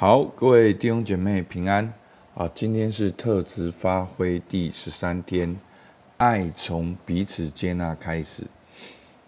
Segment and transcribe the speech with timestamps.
[0.00, 1.92] 好，各位弟兄姐妹平安
[2.34, 2.50] 啊！
[2.54, 5.54] 今天是特质发挥第十三天，
[6.16, 8.44] 爱从彼此接纳开始。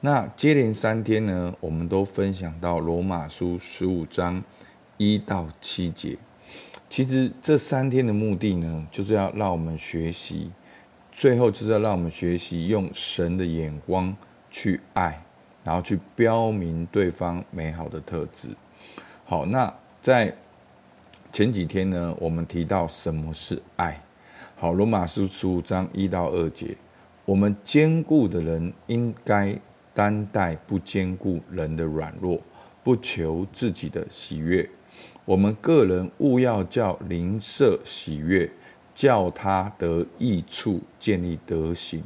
[0.01, 4.43] 那接连三天呢，我们都分享到罗马书十五章
[4.97, 6.17] 一到七节。
[6.89, 10.51] 其实这三天的目的呢，就是要让我们学习，
[11.13, 14.17] 最后就是要让我们学习用神的眼光
[14.51, 15.23] 去爱，
[15.65, 18.49] 然后去标明对方美好的特质。
[19.27, 19.71] 好，那
[20.01, 20.35] 在
[21.33, 23.99] 前几天呢，我们提到什么是爱。
[24.55, 26.77] 好，罗马书十五章一到二节，
[27.25, 29.59] 我们坚固的人应该
[29.95, 32.39] 担待不坚固人的软弱，
[32.85, 34.69] 不求自己的喜悦。
[35.25, 38.51] 我们个人务要叫邻舍喜悦，
[38.95, 42.05] 叫他得益处，建立德行。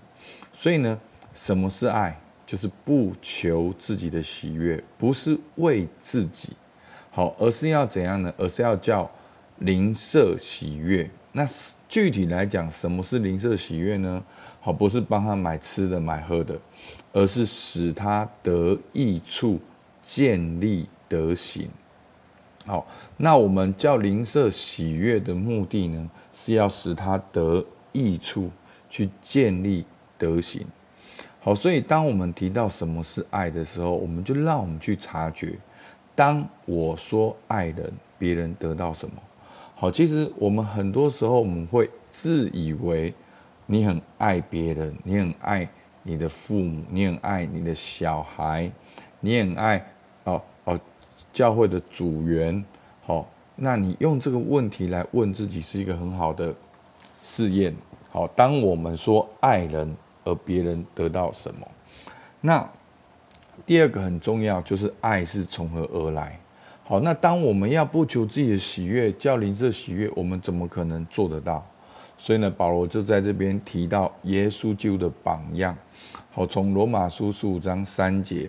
[0.53, 1.01] 所以呢，
[1.35, 2.17] 什么是爱？
[2.47, 6.53] 就是不求自己的喜悦，不是为自己
[7.17, 8.31] 好，而是要怎样呢？
[8.37, 9.11] 而是要叫。
[9.61, 11.43] 灵舍喜悦，那
[11.89, 14.23] 具体来讲，什么是灵舍喜悦呢？
[14.61, 16.61] 好，不是帮他买吃的、买喝的，
[17.15, 19.59] 而是使他得益处，
[20.03, 21.71] 建立德行。
[22.67, 28.51] 好，那我们叫灵舍喜悦的目的呢，是要使他得益处，
[28.91, 29.87] 去建立
[30.19, 30.67] 德行。
[31.41, 35.55] 好，所以当我们提到什么是爱的时候，我们就让我们去察觉，
[36.17, 39.15] 当我说爱人，别人得到什么？
[39.77, 43.13] 好，其实我们很多时候我们会自以为
[43.67, 45.69] 你很爱别人，你很爱
[46.03, 48.73] 你的父母，你很爱你的小孩，
[49.21, 49.87] 你很爱
[50.25, 50.81] 哦哦
[51.33, 52.65] 教会的组员。
[53.05, 56.55] 好，那你用这个问题来问自己是一个很好的
[57.23, 57.75] 试验。
[58.11, 59.95] 好，当我们说爱人，
[60.25, 61.69] 而别人得到什么？
[62.41, 62.67] 那
[63.65, 66.39] 第二个很重要，就是爱是从何而来？
[66.85, 71.67] 好，那当我们要不求自己的喜悦，叫邻舍喜悦，我们怎么可能做得到？
[72.19, 75.77] 所以呢，保罗就在这边提到耶稣基督的榜样。
[76.33, 78.49] 好，从罗马书十五章三节，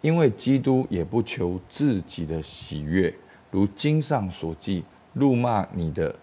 [0.00, 3.12] 因为基督也不求自己的喜悦，
[3.50, 4.84] 如经上所记，
[5.14, 6.14] 怒骂你的、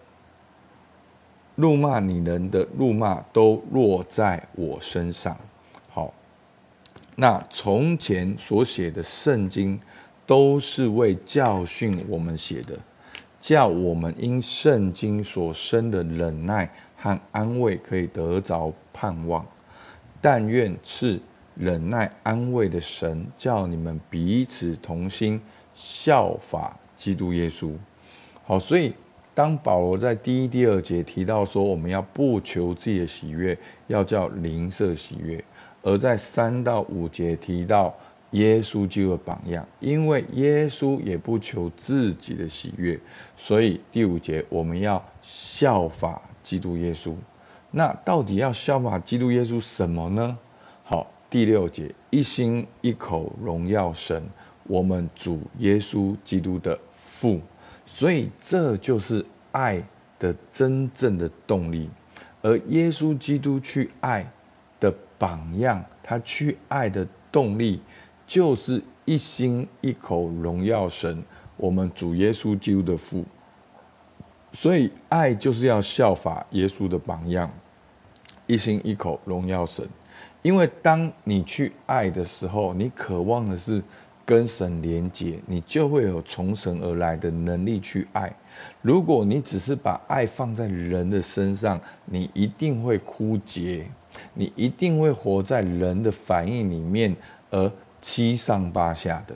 [1.56, 5.36] 怒骂你人的怒骂都落在我身上。
[7.20, 9.78] 那从前所写的圣经。
[10.28, 12.78] 都是为教训我们写的，
[13.40, 19.42] 叫我们因圣经所生的忍耐和安慰，可以得着盼望。
[20.20, 21.18] 但愿赐
[21.54, 25.40] 忍耐安慰的神，叫你们彼此同心，
[25.72, 27.72] 效法基督耶稣。
[28.44, 28.92] 好，所以
[29.32, 35.42] 当保罗在第一、第二节提到说，我们要不求自己的喜悦，要叫邻舍喜悦；
[35.82, 37.94] 而在三到五节提到。
[38.32, 43.00] 耶稣基督的榜样，因为耶稣也不求自己的喜悦，
[43.38, 47.14] 所以第五节我们要效法基督耶稣。
[47.70, 50.36] 那到底要效法基督耶稣什么呢？
[50.84, 54.22] 好，第六节一心一口荣耀神，
[54.64, 57.40] 我们主耶稣基督的父。
[57.86, 59.82] 所以这就是爱
[60.18, 61.88] 的真正的动力，
[62.42, 64.30] 而耶稣基督去爱
[65.18, 67.80] 榜样，他去爱的动力。
[68.26, 71.24] 就是一心一口荣耀神，
[71.56, 73.24] 我们主耶稣基督的父。
[74.52, 77.50] 所以爱就是要效法耶稣的榜样，
[78.46, 79.88] 一心一口荣耀神。
[80.42, 83.82] 因为当你去爱的时候，你渴望的是
[84.28, 88.30] 跟神连结，你就会有从神而来的能力去爱。
[88.82, 93.86] 如果你只是把爱放在人的身上，你一定会枯竭，
[94.34, 97.16] 你一定会活在人的反应里面，
[97.50, 97.72] 而。
[98.00, 99.34] 七上八下的，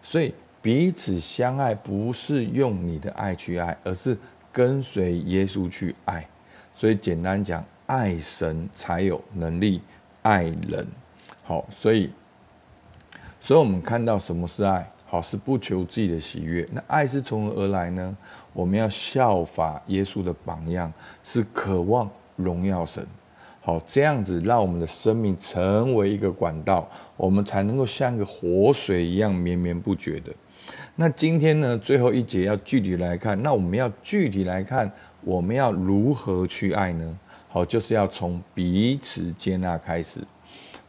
[0.00, 4.16] 所以彼此相爱不是用你的爱去爱，而是
[4.52, 6.24] 跟随耶稣去爱。
[6.72, 9.82] 所以简单讲，爱神才有能力
[10.22, 10.86] 爱人。
[11.42, 12.08] 好，所以，
[13.44, 14.88] 所以我们看到什么是爱？
[15.04, 16.66] 好，是不求自己的喜悦。
[16.72, 18.16] 那爱是从何而来呢？
[18.54, 20.90] 我们要效法耶稣的榜样，
[21.22, 23.06] 是渴望荣耀神。
[23.60, 30.32] 好，这样子让我们的生命成为一个管道，我们才能够像个活水一样绵绵不绝的。
[30.96, 34.90] 那今天呢，最后一节要具体来看，那我们要具体来看，
[35.20, 37.18] 我们要如何去爱呢？
[37.50, 40.22] 好，就是要从彼此接纳开始。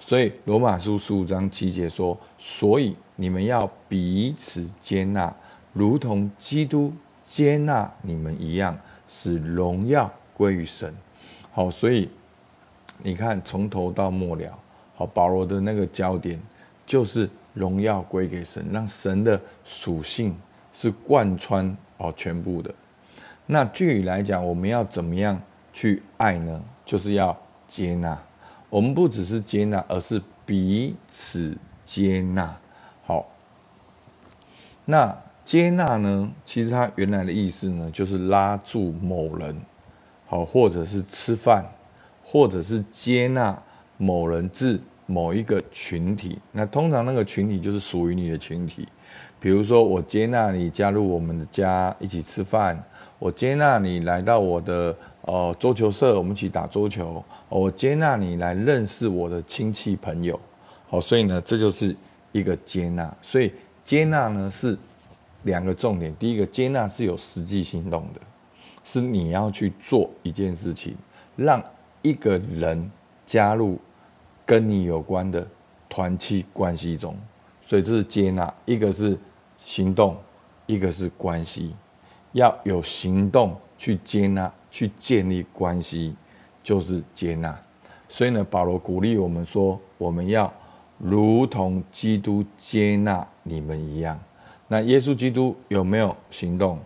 [0.07, 5.35] 所以罗马书十五章七节说：“所以你们要彼此接纳，
[5.73, 6.93] 如同基督
[7.23, 10.93] 接纳你们一样，使荣耀归于神。”
[11.51, 12.07] 好，所以。
[13.01, 14.55] 你看，从头到末了，
[14.95, 16.39] 好，保罗的那个焦点
[16.85, 20.37] 就是荣耀归给神，让神的属性
[20.71, 22.71] 是贯穿哦，全部的。
[23.47, 25.41] 那具体来讲，我们要怎么样
[25.73, 26.63] 去爱呢？
[26.85, 27.35] 就是要
[27.67, 28.15] 接纳。
[28.75, 32.57] 我们不只是接纳，而是彼此接纳。
[33.05, 33.25] 好，
[34.83, 36.29] 那接纳呢？
[36.43, 39.61] 其实它原来的意思呢，就是拉住某人，
[40.27, 41.63] 好，或者是吃饭，
[42.21, 43.57] 或者是接纳
[43.95, 46.37] 某人至某一个群体。
[46.51, 48.85] 那通常那个群体就是属于你的群体。
[49.45, 52.83] 比如说，我接纳你加入我们的家一起吃饭，
[53.19, 57.23] 我接纳你来到我的呃桌球社，我们一起打桌球。
[57.47, 60.39] 我接纳你来认识我的亲戚朋友。
[60.87, 61.95] 好，所以呢，这就是
[62.31, 63.15] 一个接纳。
[63.21, 63.53] 所以
[63.83, 64.75] 接纳呢是
[65.43, 66.11] 两个重点。
[66.15, 68.21] 第一个，接纳是有实际行动的，
[68.83, 70.97] 是你要去做一件事情，
[71.35, 71.63] 让
[72.01, 72.89] 一个人
[73.27, 73.77] 加入
[74.43, 75.47] 跟你有关的
[75.87, 77.15] 团契关系中。
[77.61, 79.15] 所以这是接纳，一个是。
[79.65, 80.15] 行动，
[80.67, 81.73] 一个是关系，
[82.33, 86.15] 要有行动去接纳、去建立关系，
[86.61, 87.59] 就是接纳。
[88.07, 90.53] 所以呢，保罗鼓励我们说，我们要
[90.99, 94.19] 如同基督接纳你们一样。
[94.67, 96.77] 那耶稣基督有没有行动？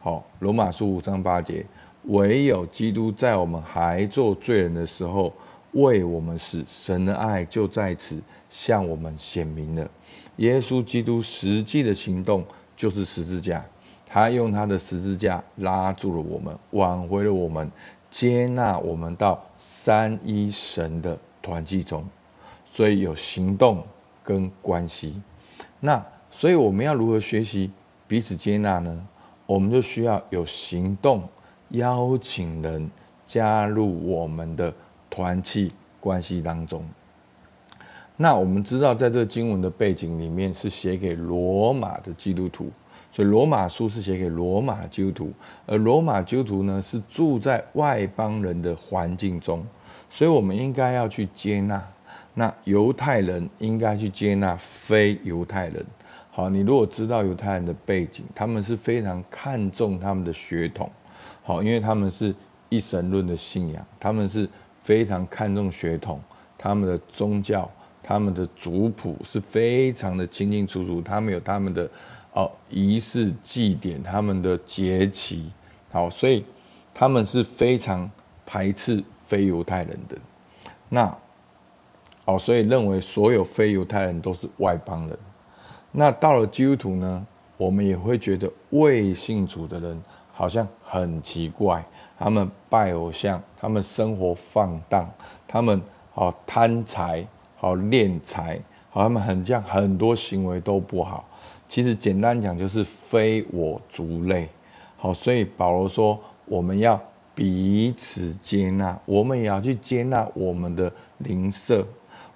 [0.00, 1.66] 好，罗马书五章八节，
[2.04, 5.34] 唯有基督在我们还做罪人的时候
[5.72, 9.88] 为我们死，神的爱就在此向我们显明了。
[10.36, 12.44] 耶稣基督实际的行动
[12.76, 13.64] 就是十字架，
[14.06, 17.70] 他用他的十字架拉住了我们，挽回了我们，
[18.10, 22.04] 接纳我们到三一神的团契中。
[22.64, 23.82] 所以有行动
[24.22, 25.20] 跟关系。
[25.80, 27.70] 那所以我们要如何学习
[28.06, 29.06] 彼此接纳呢？
[29.46, 31.26] 我们就需要有行动，
[31.70, 32.90] 邀请人
[33.26, 34.72] 加入我们的
[35.18, 36.84] 团契关系当中。
[38.16, 42.70] 那我们知道，在这经文的背景里面是写给罗马的基督徒，
[43.10, 45.32] 所以罗马书是写给罗马基督徒，
[45.66, 49.66] 而罗马基督徒呢是住在外邦人的环境中，
[50.08, 51.84] 所以我们应该要去接纳。
[52.34, 55.84] 那犹太人应该去接纳非犹太人。
[56.30, 60.88] 好，你如果知道犹太人的背景，他们是非常看重他们的血统，
[61.42, 62.32] 好，因为他们是
[62.68, 64.48] 一神论的信仰，他们是
[64.88, 66.18] 非常看重血统，
[66.56, 67.70] 他们的宗教。
[68.00, 71.86] 他们的族谱是非常的清清楚楚，他们有他们的
[72.32, 75.50] 哦仪式祭典，他们的节期，
[75.90, 76.42] 好，所以
[76.94, 78.10] 他们是非常
[78.46, 80.16] 排斥非犹太人的。
[80.88, 81.14] 那
[82.24, 85.18] 哦，所以认为所有非犹太人都是外邦人。
[85.92, 87.26] 那到了基督徒呢，
[87.58, 90.02] 我们也会觉得未信主的人
[90.38, 91.84] 好像很奇怪，
[92.16, 95.10] 他们拜偶像，他们生活放荡，
[95.48, 95.82] 他们
[96.14, 97.26] 哦贪财。
[97.56, 98.56] 好敛财，
[98.88, 101.28] 好，他们很这样，很多行为都不好。
[101.66, 104.48] 其实简单讲就是非我族类。
[104.96, 107.00] 好，所以保罗说，我们要
[107.34, 111.84] 彼此接纳，我们也要去接纳我们的邻舍，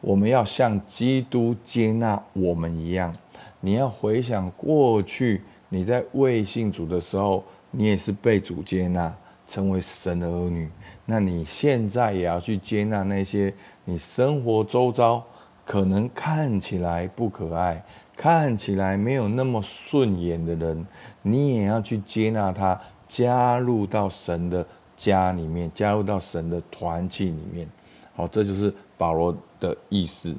[0.00, 3.14] 我们要像基督接纳我们一样。
[3.60, 9.12] 你要回想过去你在未信主的时候，你也是被主接纳。
[9.44, 10.70] 成为神的儿女，
[11.04, 13.52] 那你现在也要去接纳那些
[13.84, 15.22] 你生活周遭
[15.66, 17.84] 可能看起来不可爱、
[18.16, 20.86] 看起来没有那么顺眼的人，
[21.20, 24.66] 你也要去接纳他，加入到神的
[24.96, 27.68] 家里面，加入到神的团契里面。
[28.14, 30.34] 好，这就是保罗的意思。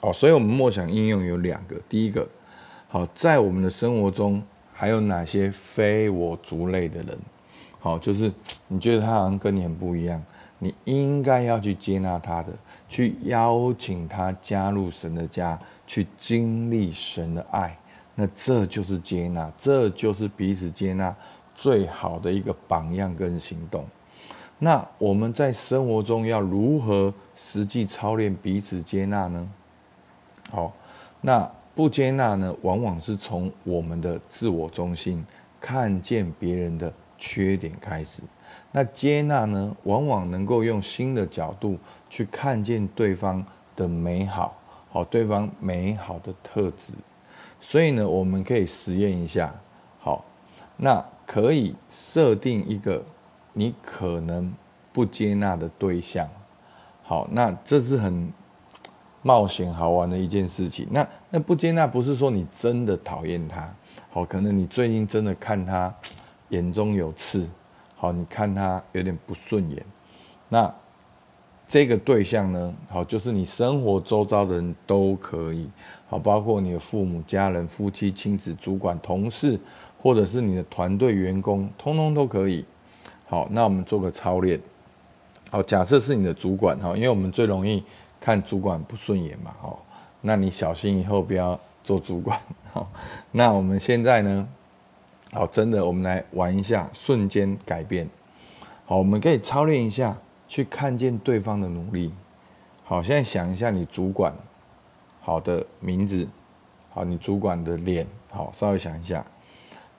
[0.00, 2.28] 好，所以我们默想应用有两个，第一个，
[2.88, 4.42] 好，在我们的生活中
[4.72, 7.18] 还有哪些非我族类的人？
[7.78, 8.32] 好，就是
[8.68, 10.22] 你觉得他好像跟你很不一样，
[10.58, 12.52] 你应该要去接纳他的，
[12.88, 17.76] 去邀请他加入神的家，去经历神的爱。
[18.14, 21.14] 那这就是接纳，这就是彼此接纳
[21.54, 23.84] 最好的一个榜样跟行动。
[24.58, 29.48] 那我们在生活中要如何实际操练彼此接纳呢？
[30.50, 30.72] 好，
[31.22, 35.24] 那不接纳呢，往往是从我们的自我中心
[35.60, 36.92] 看见别人的。
[37.24, 38.20] 缺点开始，
[38.72, 41.78] 那接纳呢，往往能够用新的角度
[42.10, 44.58] 去看见对方的美好，
[44.90, 46.94] 好，对方美好的特质。
[47.60, 49.54] 所以呢，我们可以实验一下，
[50.00, 50.24] 好，
[50.76, 53.04] 那可以设定一个
[53.52, 54.52] 你可能
[54.92, 56.28] 不接纳的对象，
[57.04, 58.32] 好，那这是很
[59.22, 60.86] 冒险好玩的一件事情。
[60.90, 63.74] 那那不接纳不是说你真的讨厌他，
[64.10, 65.92] 好，可能你最近真的看他。
[66.52, 67.48] 眼中有刺，
[67.96, 69.82] 好，你看他有点不顺眼，
[70.50, 70.70] 那
[71.66, 75.66] 这个对象呢，好，就是你生活周遭的人都可以，
[76.10, 79.58] 好，包括你的父母、家人、夫妻、亲子、主管、同事，
[79.96, 82.62] 或者是你的团队员工，通通都可以。
[83.26, 84.60] 好，那我们做个操练。
[85.50, 87.82] 好，假设是你的主管哈，因为我们最容易
[88.22, 89.76] 看主管不顺眼嘛，哦，
[90.20, 92.38] 那你小心以后不要做主管。
[92.72, 92.88] 好，
[93.32, 94.48] 那我们现在呢，
[95.32, 98.08] 好，真的，我们来玩一下瞬间改变。
[98.86, 102.14] 好，我们可以操练一下，去看见对方的努力。
[102.84, 104.32] 好，现在想一下你主管
[105.20, 106.28] 好的名字，
[106.90, 109.26] 好，你主管的脸，好，稍微想一下，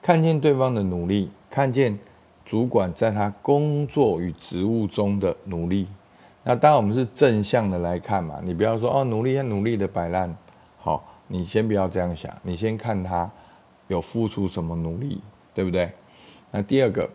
[0.00, 1.98] 看见对方的努力，看见。
[2.46, 5.88] 主管在他工作与职务中的努力，
[6.44, 8.38] 那当然我们是正向的来看嘛。
[8.44, 10.32] 你不要说哦，努力要努力的摆烂，
[10.78, 13.28] 好，你先不要这样想，你先看他
[13.88, 15.20] 有付出什么努力，
[15.52, 15.90] 对不对？
[16.50, 17.10] 那第二个，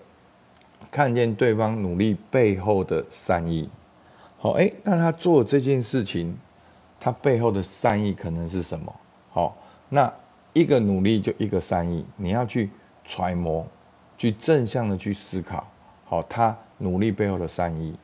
[0.91, 3.69] 看见对方努力背后的善意，
[4.38, 6.38] 好，诶，那他做这件事情，
[7.00, 8.93] 他背后的善意可能是什么？
[9.29, 9.55] 好，
[9.89, 10.12] 那
[10.53, 12.69] 一个努力就一个善意，你要去
[13.05, 13.65] 揣摩。
[14.17, 15.65] 去正向的去思考，
[16.03, 17.95] 好，他努力背后的善意。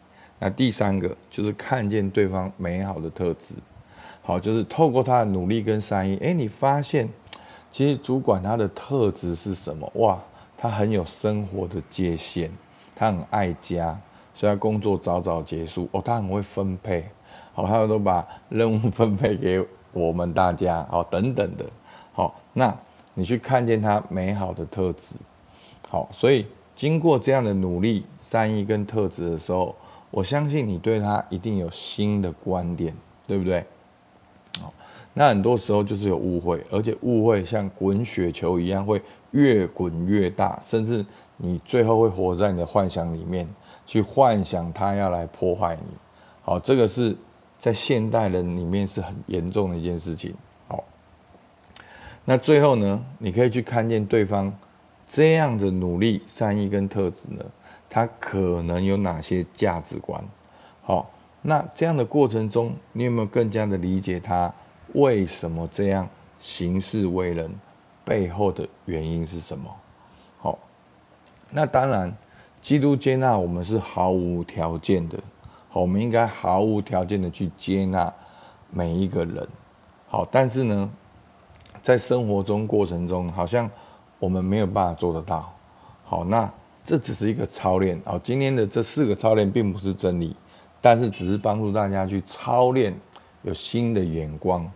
[0.46, 3.56] 那第三个就是看见对方美好的特质，
[4.22, 7.10] 好，就是透过他的努力跟善意，诶，你发现
[7.72, 9.92] 其实主管他的特质是什么？
[9.96, 10.22] 哇，
[10.56, 12.52] 他很有生活的界限，
[12.96, 14.00] 他很爱家，
[14.36, 15.90] 所以他工作早早结束。
[15.92, 17.04] 哦，他很会分配，
[17.52, 21.66] 好，他都把任务分配给我们大家，好，等等的，
[22.14, 22.72] 好，那
[23.16, 25.16] 你去看见他美好的特质。
[25.90, 29.76] 好，所以经过这样的努力、善意跟特质的时候，
[30.16, 32.96] 我相信你对他一定有新的观点，
[33.28, 33.66] 对不对？
[34.62, 34.74] 好，
[35.14, 41.06] 那很多时候就是有误会，而且误会像滚雪球一样，会越滚越大，甚至
[41.36, 43.46] 你最后会活在你的幻想里面，
[43.86, 45.98] 去幻想他要来破坏你。
[46.44, 47.14] 好，这个是
[47.60, 50.34] 在现代人里面是很严重的一件事情。
[50.70, 50.82] 好，
[52.24, 54.58] 那最后呢，你可以去看见对方。
[55.08, 57.46] 这样的努力、善意跟特质呢，
[57.88, 60.24] 他可能有哪些价值观？
[60.82, 61.10] 好，
[61.44, 64.52] 那这样的过程中，你有没有更加的理解他
[64.94, 66.10] 为什么这样
[66.40, 67.54] 行事为人
[68.04, 69.70] 背后的原因是什么？
[70.40, 70.58] 好，
[71.52, 72.12] 那当然，
[72.60, 75.20] 基督接纳我们是毫无条件的。
[75.70, 78.12] 好，我们应该毫无条件的去接纳
[78.72, 79.48] 每一个人。
[80.08, 80.90] 好，但是呢，
[81.84, 83.70] 在生活中过程中，好像。
[84.26, 85.54] 我们没有办法做得到。
[86.04, 86.52] 好，那
[86.84, 88.02] 这只是一个操练。
[88.04, 90.36] 好，今天的这四个操练并不是真理，
[90.82, 92.92] 但是只是帮助大家去操练，
[93.44, 94.68] 有新的眼光。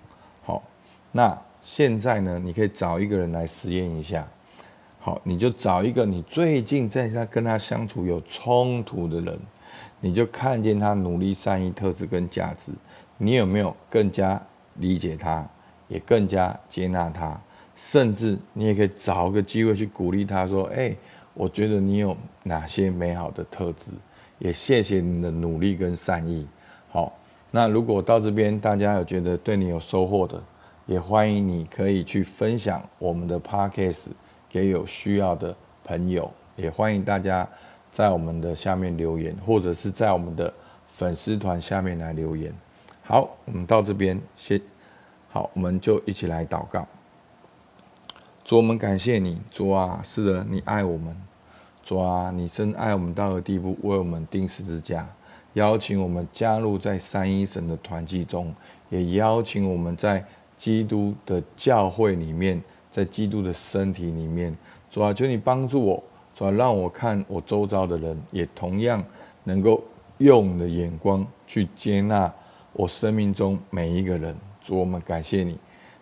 [0.44, 0.62] 好，
[1.12, 4.28] 那现在呢，你可以找一个人来实验一下。
[5.00, 9.40] 好，你就找一个你最近在他跟他相处有冲突的人，
[10.00, 12.72] 你就看见他努力、善意、特质跟价值，
[13.18, 14.40] 你有没有更加
[14.76, 15.44] 理解他，
[15.88, 17.42] 也更加接纳他？
[17.82, 20.94] 甚至你也可以找个机会去鼓励他说：“哎，
[21.34, 23.92] 我觉得你有哪些美好的特质，
[24.38, 26.46] 也谢谢你的努力跟善意。”
[26.92, 27.18] 好，
[27.52, 30.44] 那如果到这边大家有觉得对你有收获的，
[30.88, 34.08] 也欢迎你可以去分享我们的 Podcast
[34.50, 35.56] 给有需要的
[35.86, 37.48] 朋友，也欢迎大家
[37.90, 40.54] 在我们的下面留言，或者是在我们的
[40.86, 42.54] 粉丝团下面来留言。
[43.04, 44.60] 好，我们到这边先，
[45.30, 46.86] 好，我们就一起来祷告。
[48.50, 51.16] 主，我们感谢你，主啊，是的，你爱我们，
[51.84, 55.08] 主啊，你深爱我们到的地步，为我们钉十字架，
[55.54, 58.52] 邀请我们加入在三一神的团契中，
[58.90, 60.26] 也邀请我们在
[60.58, 64.52] 基督的教会里面，在基督的身体里面，
[64.90, 66.04] 主啊，求你帮助我，
[66.34, 69.06] 主啊，让我看我周遭的人，也同样
[69.44, 69.84] 能够
[70.18, 72.34] 用你的眼光去接纳
[72.74, 74.36] 我生命中每一个人。
[74.60, 75.56] 主，我们感谢你。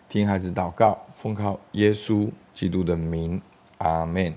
[0.08, 3.42] 听孩子祷告，奉靠耶稣基督的名，
[3.76, 4.32] 阿门。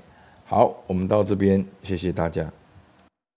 [0.46, 2.52] 好，我们到这边，谢谢大家。